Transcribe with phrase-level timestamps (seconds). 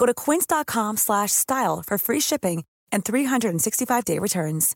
[0.00, 4.74] Go to quince.com slash style for free shipping and 365-day returns.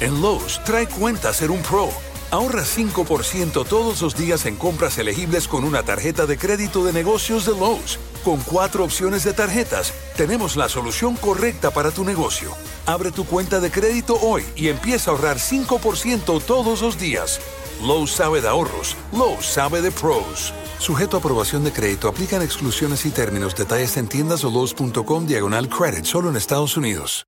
[0.00, 1.90] En Lowe's, trae cuenta ser un pro.
[2.30, 7.44] Ahorra 5% todos los días en compras elegibles con una tarjeta de crédito de negocios
[7.44, 7.98] de Lowe's.
[8.24, 12.52] Con cuatro opciones de tarjetas, tenemos la solución correcta para tu negocio.
[12.86, 17.40] Abre tu cuenta de crédito hoy y empieza a ahorrar 5% todos los días.
[17.82, 20.52] Lowe's sabe de ahorros, Lowe's sabe de pros.
[20.78, 23.54] Sujeto a aprobación de crédito, aplican exclusiones y términos.
[23.54, 27.27] Detalles en tiendas o Lowe's.com diagonal credit, solo en Estados Unidos.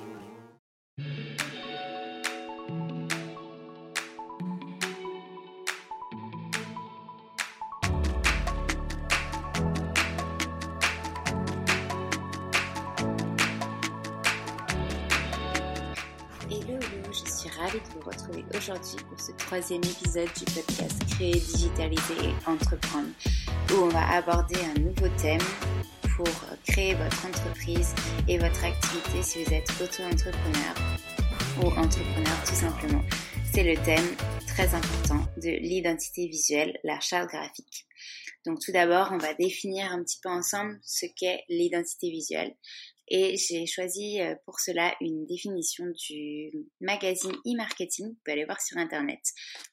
[19.37, 23.09] Troisième épisode du podcast Créer, digitaliser et entreprendre,
[23.71, 25.41] où on va aborder un nouveau thème
[26.15, 26.27] pour
[26.67, 27.93] créer votre entreprise
[28.27, 30.75] et votre activité si vous êtes auto-entrepreneur
[31.61, 33.03] ou entrepreneur tout simplement.
[33.53, 34.15] C'est le thème
[34.47, 37.85] très important de l'identité visuelle, la charte graphique.
[38.45, 42.55] Donc tout d'abord, on va définir un petit peu ensemble ce qu'est l'identité visuelle.
[43.07, 48.61] Et j'ai choisi euh, pour cela une définition du magazine e-marketing, vous pouvez aller voir
[48.61, 49.19] sur Internet,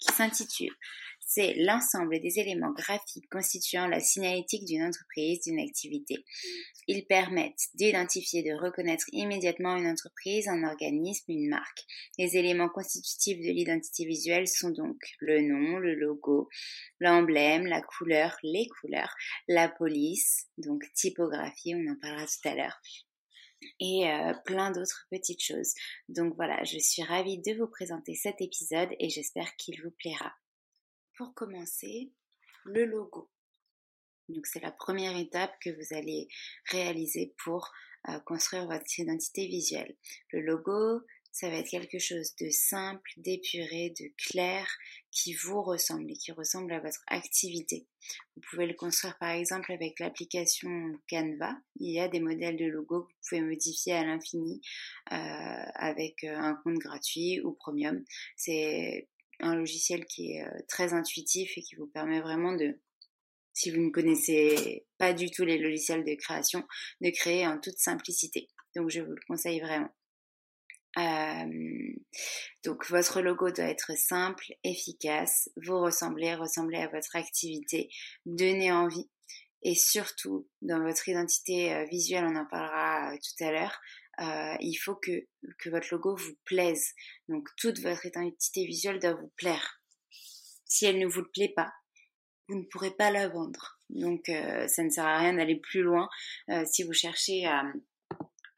[0.00, 0.75] qui s'intitule
[1.21, 6.25] C'est l'ensemble des éléments graphiques constituant la signalétique d'une entreprise, d'une activité.
[6.89, 11.84] Ils permettent d'identifier, de reconnaître immédiatement une entreprise, un organisme, une marque.
[12.19, 16.49] Les éléments constitutifs de l'identité visuelle sont donc le nom, le logo,
[16.99, 19.15] l'emblème, la couleur, les couleurs,
[19.47, 22.81] la police, donc typographie, on en parlera tout à l'heure,
[23.80, 25.74] et euh, plein d'autres petites choses.
[26.08, 30.32] Donc voilà, je suis ravie de vous présenter cet épisode et j'espère qu'il vous plaira.
[31.16, 32.12] Pour commencer,
[32.64, 33.30] le logo.
[34.28, 36.28] Donc c'est la première étape que vous allez
[36.70, 37.70] réaliser pour
[38.08, 39.97] euh, construire votre identité visuelle.
[40.32, 41.00] Le logo,
[41.33, 44.66] ça va être quelque chose de simple, d'épuré, de clair,
[45.11, 47.87] qui vous ressemble et qui ressemble à votre activité.
[48.37, 50.69] Vous pouvez le construire par exemple avec l'application
[51.09, 51.57] Canva.
[51.77, 54.60] Il y a des modèles de logo que vous pouvez modifier à l'infini
[55.13, 55.15] euh,
[55.75, 58.04] avec euh, un compte gratuit ou premium.
[58.36, 59.09] C'est
[59.41, 62.81] un logiciel qui est euh, très intuitif et qui vous permet vraiment de,
[63.53, 66.65] si vous ne connaissez pas du tout les logiciels de création,
[67.01, 68.48] de créer en toute simplicité.
[68.77, 69.91] Donc je vous le conseille vraiment.
[70.96, 71.92] Euh,
[72.64, 77.90] donc votre logo doit être simple, efficace, vous ressembler, ressembler à votre activité,
[78.24, 79.10] donner envie.
[79.62, 83.80] Et surtout, dans votre identité euh, visuelle, on en parlera euh, tout à l'heure,
[84.60, 85.28] il faut que,
[85.60, 86.92] que votre logo vous plaise.
[87.28, 89.80] Donc toute votre identité visuelle doit vous plaire.
[90.64, 91.72] Si elle ne vous plaît pas,
[92.48, 93.80] vous ne pourrez pas la vendre.
[93.90, 96.08] Donc ça ne sert à rien d'aller plus loin
[96.66, 97.62] si vous cherchez à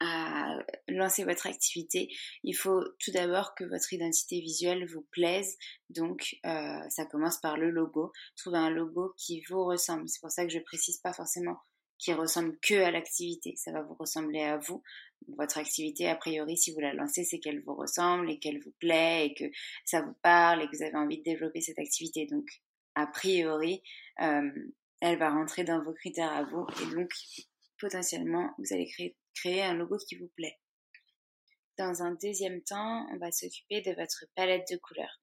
[0.01, 0.57] à
[0.87, 2.09] lancer votre activité,
[2.43, 5.57] il faut tout d'abord que votre identité visuelle vous plaise.
[5.89, 8.11] Donc, euh, ça commence par le logo.
[8.35, 10.09] Trouver un logo qui vous ressemble.
[10.09, 11.57] C'est pour ça que je précise pas forcément
[12.01, 13.53] qui ressemble que à l'activité.
[13.55, 14.81] Ça va vous ressembler à vous.
[15.37, 18.73] Votre activité, a priori, si vous la lancez, c'est qu'elle vous ressemble et qu'elle vous
[18.79, 19.45] plaît et que
[19.85, 22.25] ça vous parle et que vous avez envie de développer cette activité.
[22.25, 22.47] Donc,
[22.95, 23.83] a priori,
[24.21, 24.49] euh,
[24.99, 27.11] elle va rentrer dans vos critères à vous et donc
[27.79, 30.59] potentiellement, vous allez créer créer un logo qui vous plaît.
[31.77, 35.19] Dans un deuxième temps, on va s'occuper de votre palette de couleurs.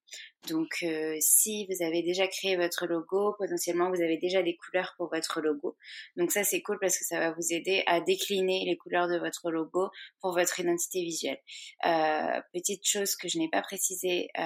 [0.47, 4.95] Donc, euh, si vous avez déjà créé votre logo, potentiellement vous avez déjà des couleurs
[4.97, 5.77] pour votre logo.
[6.17, 9.19] Donc ça, c'est cool parce que ça va vous aider à décliner les couleurs de
[9.19, 9.91] votre logo
[10.21, 11.39] pour votre identité visuelle.
[11.85, 14.43] Euh, petite chose que je n'ai pas précisé euh,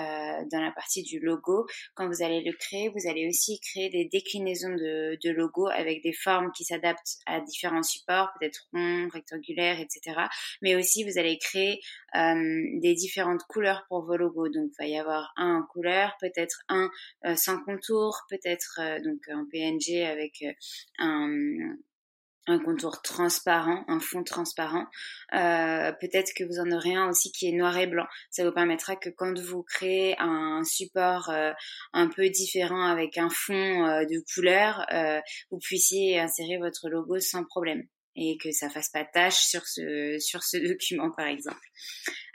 [0.51, 4.07] dans la partie du logo, quand vous allez le créer, vous allez aussi créer des
[4.07, 9.79] déclinaisons de, de logo avec des formes qui s'adaptent à différents supports, peut-être ronds, rectangulaires,
[9.79, 10.19] etc.
[10.63, 11.81] Mais aussi, vous allez créer
[12.15, 14.49] des différentes couleurs pour vos logos.
[14.49, 15.63] Donc, il va y avoir un en
[16.21, 16.91] peut-être un
[17.25, 20.53] euh, sans contour, peut-être euh, donc un PNG avec euh,
[20.99, 21.77] un,
[22.47, 24.87] un contour transparent, un fond transparent.
[25.31, 28.07] peut-être que vous en aurez un aussi qui est noir et blanc.
[28.31, 31.33] Ça vous permettra que quand vous créez un support
[31.93, 34.85] un peu différent avec un fond de couleur,
[35.53, 37.87] vous puissiez insérer votre logo sans problème
[38.17, 41.67] et que ça fasse pas tâche sur ce sur ce document par exemple.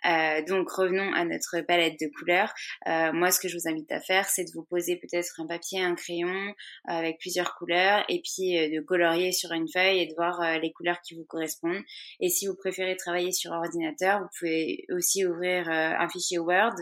[0.06, 2.54] Euh, donc revenons à notre palette de couleurs.
[2.88, 5.48] Euh, moi, ce que je vous invite à faire, c'est de vous poser peut-être un
[5.48, 6.54] papier, un crayon
[6.86, 10.72] avec plusieurs couleurs et puis euh, de colorier sur une feuille et de voir les
[10.72, 11.84] couleurs qui vous correspondent.
[12.20, 16.76] Et si vous préférez travailler sur ordinateur, vous pouvez aussi ouvrir un fichier Word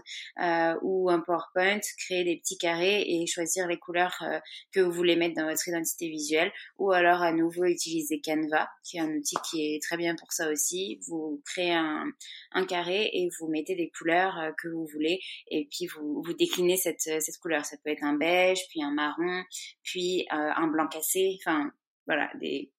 [0.82, 4.24] ou un PowerPoint, créer des petits carrés et choisir les couleurs
[4.72, 8.98] que vous voulez mettre dans votre identité visuelle ou alors à nouveau utiliser Canva, qui
[8.98, 11.00] est un outil qui est très bien pour ça aussi.
[11.08, 12.06] Vous créez un,
[12.52, 15.20] un carré et vous mettez des couleurs euh, que vous voulez
[15.50, 17.66] et puis vous, déclinez cette, euh, cette couleur.
[17.66, 19.44] Ça peut être un beige, puis un marron,
[19.84, 21.72] puis euh, un blanc cassé, enfin
[22.08, 22.72] voilà, des,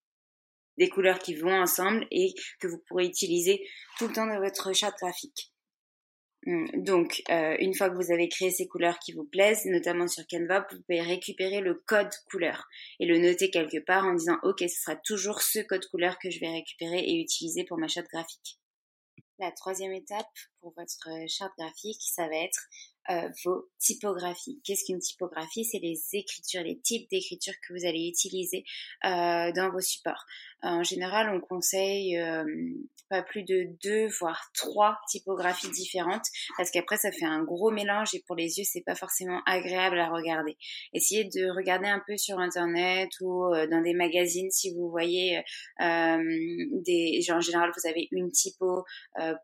[0.79, 3.67] des couleurs qui vont ensemble et que vous pourrez utiliser
[3.99, 5.53] tout le temps dans votre charte graphique.
[6.47, 10.25] Hum, donc, une fois que vous avez créé ces couleurs qui vous plaisent, notamment sur
[10.29, 12.69] Canva, vous pouvez récupérer le code couleur
[13.01, 16.31] et le noter quelque part en disant OK, ce sera toujours ce code couleur que
[16.31, 18.61] je vais récupérer et utiliser pour ma charte graphique.
[19.39, 20.27] La troisième étape
[20.61, 22.69] pour votre charte graphique, ça va être
[23.11, 24.61] euh, vos typographies.
[24.65, 25.65] Qu'est-ce qu'une typographie?
[25.65, 28.65] C'est les écritures, les types d'écriture que vous allez utiliser
[29.05, 30.25] euh, dans vos supports.
[30.63, 32.45] En général, on conseille euh,
[33.09, 36.25] pas plus de deux, voire trois typographies différentes,
[36.57, 40.01] parce qu'après ça fait un gros mélange et pour les yeux c'est pas forcément agréable
[40.01, 40.57] à regarder.
[40.93, 45.41] Essayez de regarder un peu sur internet ou dans des magazines si vous voyez
[45.79, 48.85] des, genre, en général vous avez une typo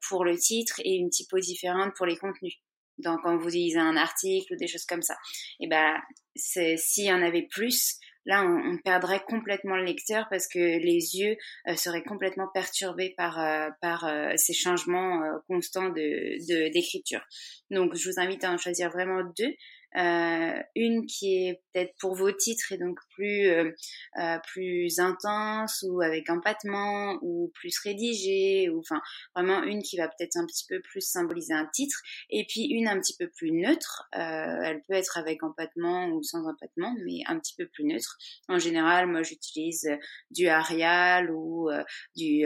[0.08, 2.54] pour le titre et une typo différente pour les contenus
[3.02, 5.16] donc quand vous lisez un article ou des choses comme ça.
[5.60, 6.00] Et ben,
[6.36, 11.36] s'il y en avait plus, là, on, perdrait complètement le lecteur parce que les yeux
[11.68, 17.22] euh, seraient complètement perturbés par euh, par euh, ces changements constants de d'écriture.
[17.70, 19.54] Donc, je vous invite à en choisir vraiment deux
[19.96, 23.70] euh, une qui est peut-être pour vos titres et donc plus euh,
[24.18, 29.02] euh, plus intense ou avec empattement ou plus rédigée ou enfin
[29.34, 32.00] vraiment une qui va peut-être un petit peu plus symboliser un titre.
[32.30, 36.46] Et puis une un petit peu plus neutre elle peut être avec empattement ou sans
[36.48, 38.16] empattement mais un petit peu plus neutre.
[38.48, 39.88] En général moi j'utilise
[40.30, 41.68] du Arial ou
[42.16, 42.44] du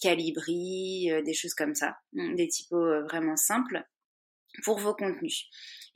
[0.00, 1.98] Calibri des choses comme ça.
[2.12, 3.84] Des typos vraiment simples
[4.64, 5.48] pour vos contenus.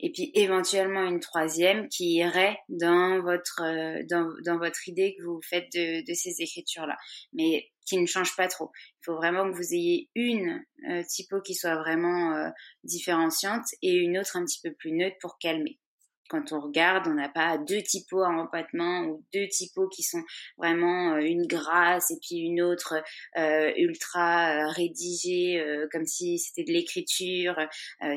[0.05, 5.23] Et puis éventuellement une troisième qui irait dans votre euh, dans, dans, votre idée que
[5.23, 6.97] vous faites de, ces écritures-là,
[7.31, 8.69] mais qui ne change pas trop.
[8.75, 12.49] Il faut vraiment que vous ayez une euh, typo qui soit vraiment euh,
[12.83, 15.79] différenciante et une autre un petit peu plus neutre pour calmer
[16.33, 20.23] quand on regarde, on n'a pas deux typos en empattement ou deux typos qui sont
[20.57, 22.95] vraiment euh, une grasse et puis une autre
[23.37, 27.55] euh, ultra euh, rédigée comme si c'était de l'écriture.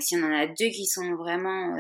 [0.01, 1.77] si on en a deux qui sont vraiment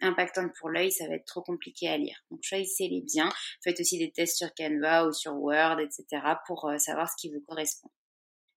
[0.00, 2.22] impactantes pour l'œil, ça va être trop compliqué à lire.
[2.30, 3.28] Donc choisissez-les bien.
[3.64, 6.22] Faites aussi des tests sur Canva ou sur Word, etc.
[6.46, 7.90] pour savoir ce qui vous correspond.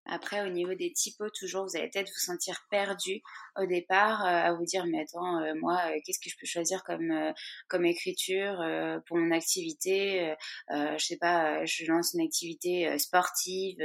[0.05, 3.21] Après, au niveau des typos, toujours, vous allez peut-être vous sentir perdu
[3.57, 6.45] au départ, euh, à vous dire, mais attends, euh, moi, euh, qu'est-ce que je peux
[6.45, 7.33] choisir comme,
[7.67, 8.57] comme écriture
[9.05, 10.33] pour mon activité
[10.69, 13.77] Je sais pas, je lance une activité sportive,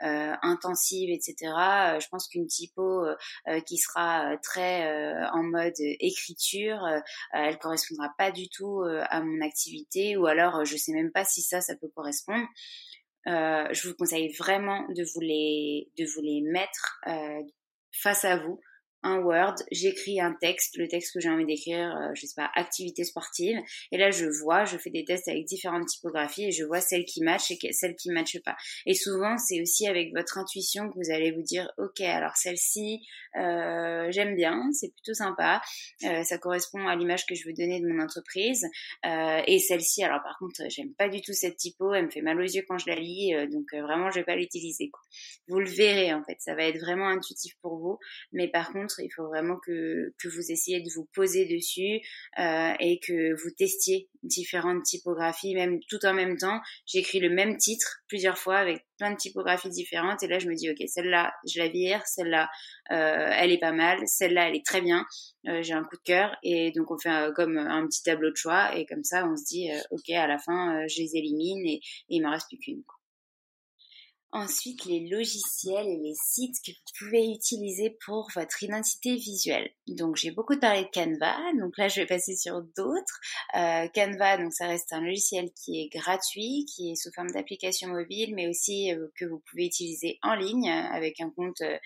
[0.00, 1.34] intensive, etc.
[2.00, 3.06] je pense qu'une typo
[3.66, 4.88] qui sera très
[5.32, 6.86] en mode écriture,
[7.32, 11.42] elle correspondra pas du tout à mon activité, ou alors je sais même pas si
[11.42, 12.46] ça, ça peut correspondre.
[13.26, 17.42] Euh, je vous conseille vraiment de vous les, de vous les mettre euh,
[17.92, 18.60] face à vous
[19.02, 22.50] un Word, j'écris un texte, le texte que j'ai envie d'écrire, euh, je sais pas,
[22.54, 23.58] activité sportive,
[23.92, 27.04] et là je vois, je fais des tests avec différentes typographies et je vois celle
[27.04, 28.56] qui match et celle qui matche pas.
[28.86, 33.00] Et souvent c'est aussi avec votre intuition que vous allez vous dire, ok, alors celle-ci,
[33.36, 35.62] euh, j'aime bien, c'est plutôt sympa,
[36.04, 38.66] euh, ça correspond à l'image que je veux donner de mon entreprise,
[39.06, 42.22] euh, et celle-ci, alors par contre, j'aime pas du tout cette typo, elle me fait
[42.22, 44.90] mal aux yeux quand je la lis, euh, donc vraiment je vais pas l'utiliser.
[45.48, 47.98] Vous le verrez en fait, ça va être vraiment intuitif pour vous,
[48.32, 52.00] mais par contre il faut vraiment que, vous essayiez de vous poser dessus
[52.38, 56.60] euh, et que vous testiez différentes typographies, même tout en même temps.
[56.86, 60.54] J'écris le même titre plusieurs fois avec plein de typographies différentes et là je me
[60.54, 62.50] dis ok celle-là je la vire, celle-là
[62.90, 65.06] euh, elle est pas mal, celle-là elle est très bien,
[65.48, 68.36] euh, j'ai un coup de cœur et donc on fait comme un petit tableau de
[68.36, 71.76] choix et comme ça on se dit ok à la fin je les élimine et,
[71.76, 72.82] et il m'en reste plus qu'une.
[74.32, 79.70] Ensuite, les logiciels et les sites que vous pouvez utiliser pour votre identité visuelle.
[79.88, 81.36] Donc, j'ai beaucoup parlé de Canva.
[81.58, 83.20] Donc là, je vais passer sur d'autres.
[83.56, 87.88] Euh, Canva, donc ça reste un logiciel qui est gratuit, qui est sous forme d'application
[87.88, 91.76] mobile, mais aussi euh, que vous pouvez utiliser en ligne avec un compte euh,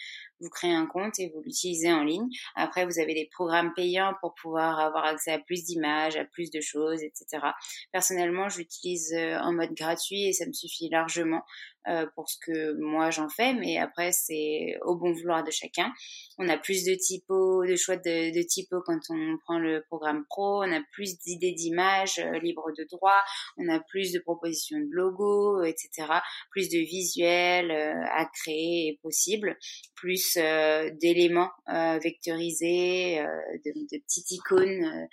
[0.45, 2.29] vous créez un compte et vous l'utilisez en ligne.
[2.55, 6.51] Après, vous avez des programmes payants pour pouvoir avoir accès à plus d'images, à plus
[6.51, 7.47] de choses, etc.
[7.93, 11.43] Personnellement, je l'utilise euh, en mode gratuit et ça me suffit largement
[11.87, 15.93] euh, pour ce que moi j'en fais, mais après c'est au bon vouloir de chacun.
[16.39, 20.25] On a plus de typos, de choix de, de typos quand on prend le programme
[20.31, 23.21] pro, on a plus d'idées d'images euh, libres de droit,
[23.59, 26.09] on a plus de propositions de logos, etc.
[26.51, 29.59] Plus de visuels à créer et possible,
[29.95, 33.27] plus euh, d'éléments euh, vectorisés, euh,
[33.65, 35.09] de, de, petites icônes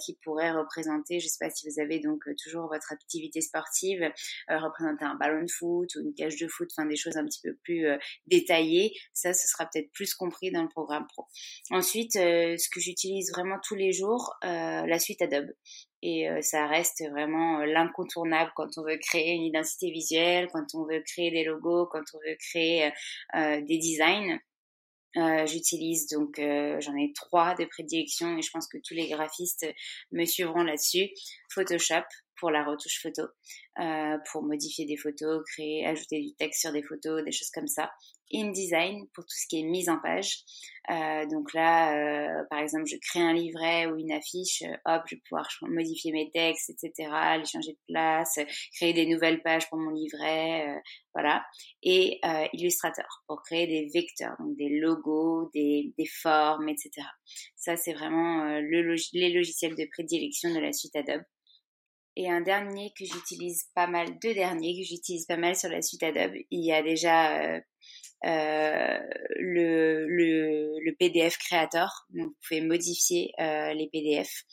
[0.00, 4.10] qui pourraient représenter, je ne sais pas si vous avez donc toujours votre activité sportive,
[4.48, 7.40] représenter un ballon de foot ou une cage de foot, enfin des choses un petit
[7.42, 7.86] peu plus
[8.26, 8.94] détaillées.
[9.12, 11.26] Ça, ce sera peut-être plus compris dans le programme pro.
[11.70, 15.52] Ensuite, ce que j'utilise vraiment tous les jours, la suite Adobe
[16.06, 21.00] et ça reste vraiment l'incontournable quand on veut créer une identité visuelle, quand on veut
[21.00, 22.92] créer des logos, quand on veut créer
[23.34, 24.38] des designs.
[25.16, 29.08] Euh, j'utilise donc, euh, j'en ai trois de prédilection et je pense que tous les
[29.08, 29.66] graphistes
[30.10, 31.08] me suivront là-dessus.
[31.50, 32.04] Photoshop
[32.36, 33.22] pour la retouche photo,
[33.78, 37.68] euh, pour modifier des photos, créer, ajouter du texte sur des photos, des choses comme
[37.68, 37.92] ça.
[38.32, 40.44] InDesign pour tout ce qui est mise en page.
[40.90, 45.02] Euh, donc là, euh, par exemple, je crée un livret ou une affiche, euh, hop,
[45.06, 48.38] je vais pouvoir modifier mes textes, etc., les changer de place,
[48.76, 50.82] créer des nouvelles pages pour mon livret,
[51.14, 51.44] voilà.
[51.82, 52.20] Et
[52.52, 56.90] Illustrator pour créer des vecteurs, donc des logos, des, des formes, etc.
[57.56, 61.22] Ça, c'est vraiment le les logiciels de prédilection de la suite Adobe.
[62.16, 65.82] Et un dernier que j'utilise pas mal, deux derniers que j'utilise pas mal sur la
[65.82, 66.34] suite Adobe.
[66.50, 67.60] Il y a déjà
[68.24, 68.98] euh,
[69.36, 72.06] le, le, le, PDF créateur.
[72.10, 74.44] Donc, vous pouvez modifier euh, les PDF.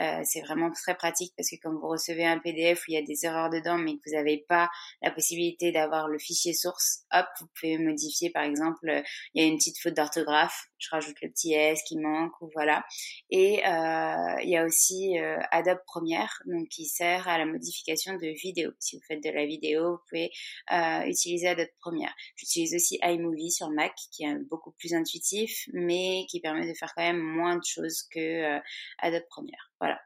[0.00, 2.96] Euh, c'est vraiment très pratique parce que quand vous recevez un PDF où il y
[2.96, 4.68] a des erreurs dedans mais que vous n'avez pas
[5.02, 9.02] la possibilité d'avoir le fichier source, hop, vous pouvez modifier par exemple,
[9.34, 12.50] il y a une petite faute d'orthographe, je rajoute le petit S qui manque ou
[12.54, 12.84] voilà.
[13.30, 15.16] Et il y a aussi
[15.52, 18.72] Adobe Premiere donc qui sert à la modification de vidéos.
[18.80, 20.30] Si vous faites de la vidéo, vous pouvez
[21.08, 22.12] utiliser Adobe Premiere.
[22.34, 26.92] J'utilise aussi iMovie sur Mac qui est beaucoup plus intuitif mais qui permet de faire
[26.94, 28.58] quand même moins de choses que
[28.98, 29.72] Adobe Premiere.
[29.80, 30.00] Voilà.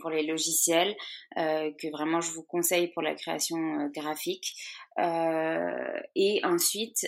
[0.00, 0.96] Pour les logiciels
[1.36, 4.54] euh, que vraiment je vous conseille pour la création euh, graphique.
[4.98, 7.06] Euh, et ensuite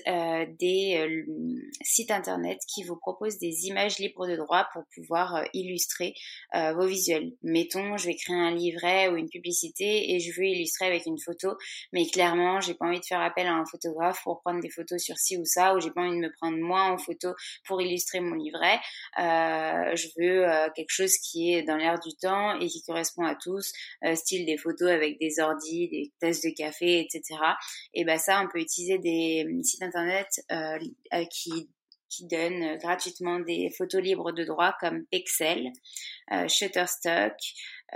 [0.61, 1.25] des
[1.83, 6.15] sites internet qui vous proposent des images libres de droit pour pouvoir illustrer
[6.55, 7.33] vos visuels.
[7.43, 11.19] Mettons, je vais créer un livret ou une publicité et je veux illustrer avec une
[11.19, 11.57] photo,
[11.93, 15.03] mais clairement, j'ai pas envie de faire appel à un photographe pour prendre des photos
[15.03, 17.31] sur ci ou ça, ou j'ai pas envie de me prendre moi en photo
[17.67, 18.79] pour illustrer mon livret.
[19.17, 23.73] je veux quelque chose qui est dans l'air du temps et qui correspond à tous,
[24.15, 27.21] style des photos avec des ordis, des tasses de café, etc
[27.95, 30.79] et ben ça, on peut utiliser des euh, sites internet euh,
[31.15, 31.69] euh, qui
[32.13, 35.71] qui donnent gratuitement des photos libres de droit comme Excel,
[36.49, 37.35] Shutterstock,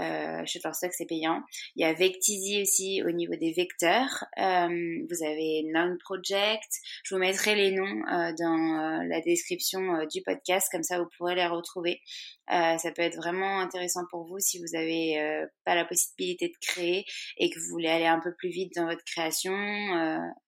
[0.00, 1.42] Euh, Shutterstock, c'est payant.
[1.76, 4.24] Il y a Vectizy aussi au niveau des vecteurs.
[4.38, 4.68] Euh,
[5.08, 6.70] vous avez Noun Project.
[7.04, 11.34] Je vous mettrai les noms euh, dans la description du podcast, comme ça vous pourrez
[11.34, 12.00] les retrouver.
[12.48, 17.04] ça peut être vraiment intéressant pour vous si vous avez pas la possibilité de créer
[17.38, 19.54] et que vous voulez aller un peu plus vite dans votre création.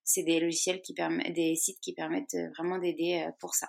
[0.05, 3.69] c'est des logiciels qui permettent, des sites qui permettent vraiment d'aider pour ça.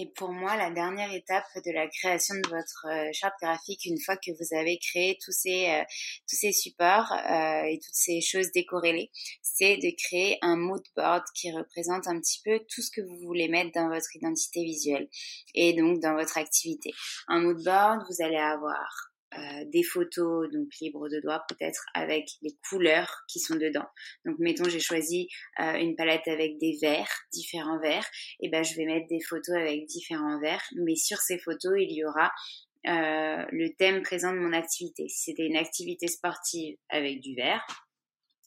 [0.00, 4.00] Et pour moi, la dernière étape de la création de votre euh, charte graphique, une
[4.00, 5.82] fois que vous avez créé tous ces, euh,
[6.30, 9.10] tous ces supports euh, et toutes ces choses décorrélées,
[9.42, 13.18] c'est de créer un mood board qui représente un petit peu tout ce que vous
[13.26, 15.08] voulez mettre dans votre identité visuelle
[15.56, 16.92] et donc dans votre activité.
[17.26, 22.28] Un mood board, vous allez avoir euh, des photos donc libres de doigts peut-être avec
[22.40, 23.86] les couleurs qui sont dedans.
[24.24, 25.28] Donc mettons j'ai choisi
[25.60, 28.08] euh, une palette avec des verts, différents verts,
[28.40, 31.92] et ben je vais mettre des photos avec différents verts, mais sur ces photos il
[31.92, 32.30] y aura
[32.86, 35.06] euh, le thème présent de mon activité.
[35.08, 37.66] C'était une activité sportive avec du vert,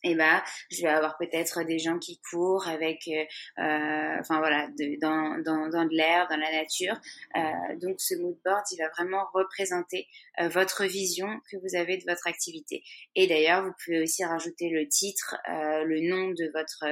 [0.04, 0.42] et eh ben
[0.72, 3.24] je vais avoir peut-être des gens qui courent avec euh,
[3.60, 4.68] euh, enfin voilà
[5.00, 7.00] dans, dans, dans de l'air dans la nature.
[7.36, 10.08] Euh, donc ce mood board il va vraiment représenter
[10.40, 12.84] euh, votre vision que vous avez de votre activité.
[13.16, 16.86] Et d'ailleurs vous pouvez aussi rajouter le titre euh, le nom de votre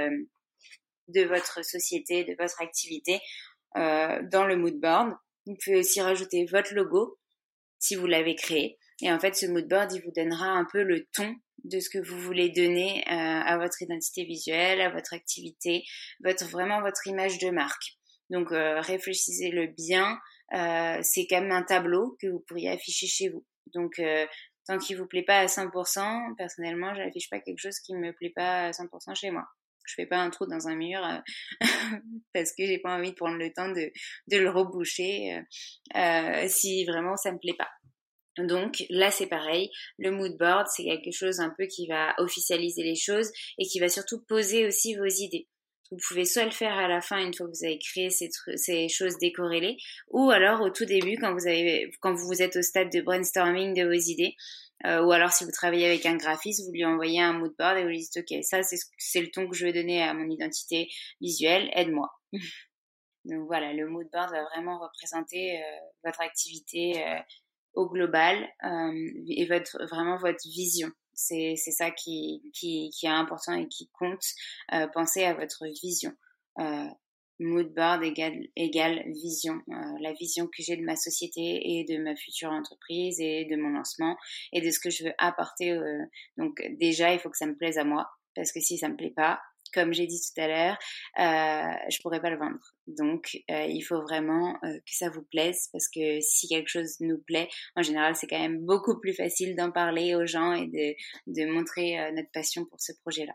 [1.08, 3.20] de votre société de votre activité
[3.76, 5.16] dans le mood board.
[5.48, 7.18] Vous pouvez aussi rajouter votre logo
[7.80, 8.78] si vous l'avez créé.
[9.02, 11.90] Et en fait ce mood board il vous donnera un peu le ton de ce
[11.90, 15.84] que vous voulez donner euh, à votre identité visuelle, à votre activité,
[16.24, 17.98] votre vraiment votre image de marque.
[18.30, 20.20] Donc euh, réfléchissez-le bien.
[20.54, 23.46] Euh, c'est quand même un tableau que vous pourriez afficher chez vous.
[23.74, 24.02] Donc
[24.68, 28.14] tant qu'il vous plaît pas à 100%, personnellement, je n'affiche pas quelque chose qui me
[28.14, 29.46] plaît pas à 100% chez moi.
[29.86, 31.02] Je fais pas un trou dans un mur
[32.34, 33.92] parce que j'ai pas envie de prendre le temps de,
[34.28, 35.40] de le reboucher
[36.48, 37.70] si vraiment ça me plaît pas.
[38.38, 39.70] Donc là, c'est pareil.
[39.98, 43.80] Le mood board, c'est quelque chose un peu qui va officialiser les choses et qui
[43.80, 45.48] va surtout poser aussi vos idées.
[45.92, 48.90] Vous pouvez soit le faire à la fin une fois que vous avez créé ces,
[48.90, 49.78] choses décorrélées,
[50.10, 54.00] ou alors au tout début quand vous vous êtes au stade de brainstorming de vos
[54.00, 54.36] idées,
[54.86, 57.78] euh, ou alors si vous travaillez avec un graphiste, vous lui envoyez un mood board
[57.78, 60.30] et vous lui dites ok, ça c'est le ton que je veux donner à mon
[60.30, 60.88] identité
[61.22, 62.10] visuelle, aide-moi.
[63.26, 67.04] Donc voilà, le mood board va vraiment représenter euh, votre activité.
[67.04, 67.20] Euh,
[67.86, 70.90] global euh, et votre vraiment votre vision.
[71.14, 74.24] C'est ça qui, qui qui est important et qui compte.
[74.74, 76.12] Euh, pensez à votre vision.
[76.60, 76.86] Euh,
[77.40, 79.62] mood board égale, égale vision.
[80.02, 83.70] La vision que j'ai de ma société et de ma future entreprise et de mon
[83.70, 84.18] lancement
[84.52, 85.78] et de ce que je veux apporter.
[86.38, 88.96] Donc déjà, il faut que ça me plaise à moi parce que si ça me
[88.96, 89.40] plaît pas,
[89.74, 90.78] comme j'ai dit tout à l'heure,
[91.20, 92.60] euh, je pourrais pas le vendre.
[92.90, 97.00] Donc, euh, il faut vraiment euh, que ça vous plaise parce que si quelque chose
[97.00, 100.68] nous plaît, en général, c'est quand même beaucoup plus facile d'en parler aux gens et
[101.28, 103.34] de, montrer euh, notre passion pour ce projet-là.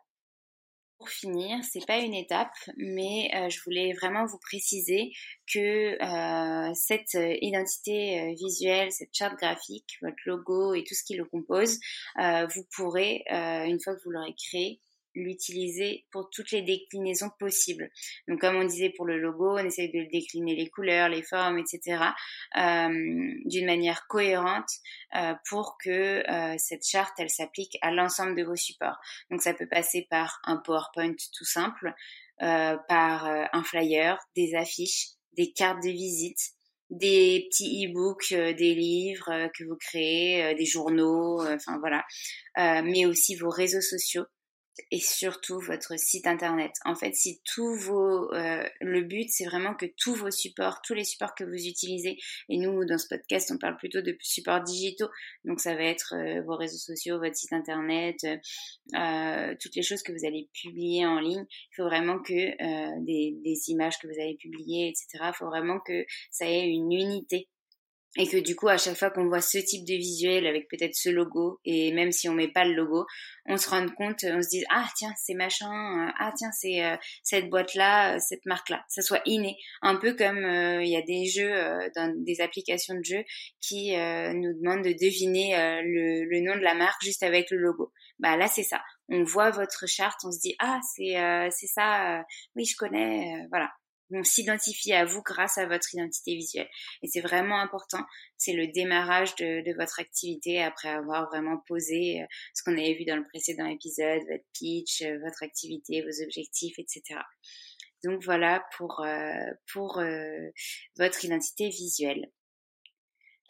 [0.98, 5.10] Pour finir, c'est pas une étape, mais je voulais vraiment vous préciser
[5.52, 5.98] que
[6.74, 11.78] cette identité visuelle, cette charte graphique, votre logo et tout ce qui le compose,
[12.16, 14.80] vous pourrez, une fois que vous l'aurez créé,
[15.14, 17.90] l'utiliser pour toutes les déclinaisons possibles.
[18.28, 21.58] Donc comme on disait pour le logo, on essaye de décliner les couleurs, les formes,
[21.58, 22.02] etc.
[22.56, 24.70] Euh, d'une manière cohérente
[25.16, 28.98] euh, pour que euh, cette charte, elle s'applique à l'ensemble de vos supports.
[29.30, 31.94] Donc ça peut passer par un PowerPoint tout simple,
[32.42, 36.40] euh, par euh, un flyer, des affiches, des cartes de visite,
[36.90, 42.04] des petits e-books, des livres que vous créez, des journaux, enfin voilà,
[42.82, 44.24] mais aussi vos réseaux sociaux
[44.90, 46.72] et surtout votre site internet.
[46.84, 50.94] En fait, si tous vos, euh, le but c'est vraiment que tous vos supports, tous
[50.94, 54.62] les supports que vous utilisez, et nous dans ce podcast on parle plutôt de supports
[54.62, 55.08] digitaux,
[55.44, 58.16] donc ça va être euh, vos réseaux sociaux, votre site internet,
[58.94, 61.44] euh, toutes les choses que vous allez publier en ligne.
[61.72, 65.24] Il faut vraiment que des, des images que vous allez publier, etc.
[65.28, 67.48] Il faut vraiment que ça ait une unité
[68.16, 70.94] et que du coup à chaque fois qu'on voit ce type de visuel avec peut-être
[70.94, 73.06] ce logo et même si on met pas le logo
[73.46, 76.84] on se rend compte on se dit ah tiens c'est machin euh, ah tiens c'est
[76.84, 79.56] euh, cette boîte là euh, cette marque là ça soit inné.
[79.82, 81.52] Un peu comme il y a des jeux
[81.94, 83.24] dans des applications de jeux
[83.60, 87.92] qui nous demandent de deviner le, le, nom de la marque juste avec le logo.
[88.18, 88.80] Bah là c'est ça.
[89.08, 91.14] On voit votre charte on se dit ah c'est
[91.50, 92.22] c'est ça
[92.56, 93.70] oui je connais voilà
[94.10, 96.68] on s'identifie à vous grâce à votre identité visuelle.
[97.02, 98.04] Et c'est vraiment important.
[98.36, 103.04] C'est le démarrage de, votre activité après avoir vraiment posé euh, ce qu'on avait vu
[103.04, 107.20] dans le précédent épisode, votre pitch, euh, votre activité, vos objectifs, etc.
[108.04, 110.02] Donc voilà pour, euh, pour
[110.98, 112.30] votre identité visuelle.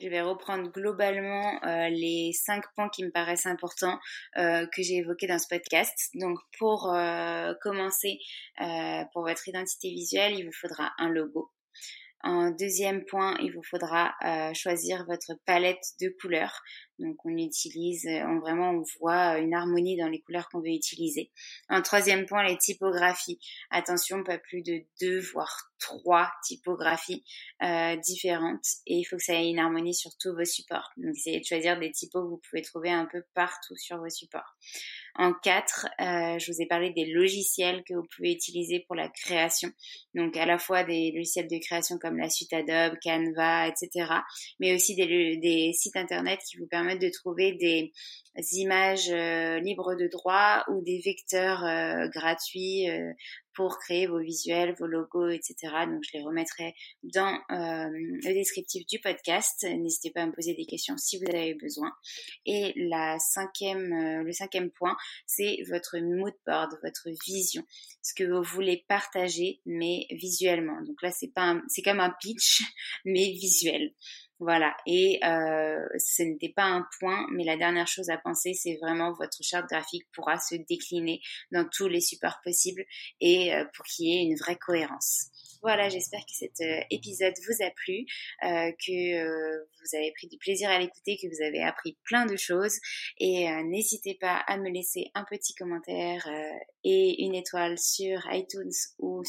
[0.00, 3.98] Je vais reprendre globalement euh, les cinq points qui me paraissent importants
[4.36, 6.10] euh, que j'ai évoqués dans ce podcast.
[6.14, 8.18] Donc pour euh, commencer,
[9.12, 11.50] pour votre identité visuelle, il vous faudra un logo.
[12.24, 14.14] En deuxième point, il vous faudra
[14.54, 16.62] choisir votre palette de couleurs.
[16.98, 21.30] Donc on utilise, on vraiment on voit une harmonie dans les couleurs qu'on veut utiliser.
[21.68, 23.38] En troisième point, les typographies.
[23.70, 27.24] Attention, pas plus de deux voire trois typographies
[27.62, 30.90] euh, différentes et il faut que ça ait une harmonie sur tous vos supports.
[30.96, 34.08] Donc essayez de choisir des typos que vous pouvez trouver un peu partout sur vos
[34.08, 34.56] supports.
[35.16, 39.08] En quatre, euh, je vous ai parlé des logiciels que vous pouvez utiliser pour la
[39.08, 39.70] création.
[40.14, 44.06] Donc à la fois des logiciels de création comme la suite Adobe, Canva, etc.
[44.58, 47.92] Mais aussi des, sites internet qui vous permettent de trouver des
[48.52, 53.12] images euh, libres de droit ou des vecteurs euh, gratuits euh,
[53.54, 55.54] pour créer vos visuels, vos logos, etc.
[55.86, 59.64] Donc je les remettrai dans le descriptif du podcast.
[59.64, 61.92] N'hésitez pas à me poser des questions si vous avez besoin.
[62.46, 67.64] Et la cinquième, le cinquième point, c'est votre mood board, votre vision,
[68.02, 70.80] ce que vous voulez partager, mais visuellement.
[70.82, 72.62] Donc là, c'est pas, c'est comme un pitch,
[73.04, 73.92] mais visuel.
[74.40, 78.76] Voilà, et euh, ce n'était pas un point, mais la dernière chose à penser, c'est
[78.82, 81.20] vraiment votre charte graphique pourra se décliner
[81.52, 82.84] dans tous les supports possibles
[83.20, 85.30] et euh, pour qu'il y ait une vraie cohérence.
[85.64, 88.04] Voilà, j'espère que cet euh, épisode vous a plu,
[88.44, 92.26] euh, que euh, vous avez pris du plaisir à l'écouter, que vous avez appris plein
[92.26, 92.78] de choses.
[93.18, 96.28] Et n'hésitez pas à me laisser un petit commentaire
[96.84, 99.22] et une étoile sur iTunes ou,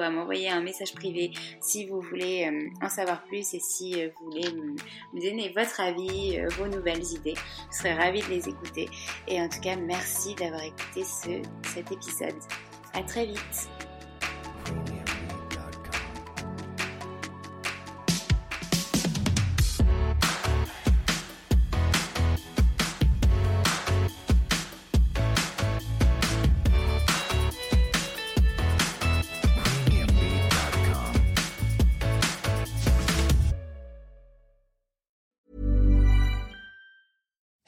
[0.00, 1.30] à m'envoyer un message privé
[1.62, 2.50] si vous voulez
[2.82, 4.76] en savoir plus et si vous voulez me,
[5.14, 7.34] donner votre avis, vos nouvelles idées.
[7.72, 8.86] Je serais ravie de les écouter.
[9.28, 12.38] Et en tout cas, merci d'avoir écouté ce, cet épisode.
[12.92, 13.68] À très vite.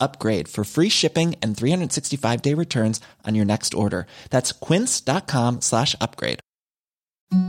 [0.00, 4.06] upgrade for free shipping and 365 day returns on your next order.
[4.30, 6.40] That's quince.com slash upgrade.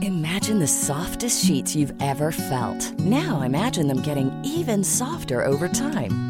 [0.02, 2.98] Imagine the softest sheets you've ever felt.
[2.98, 6.29] Now imagine them getting even softer over time.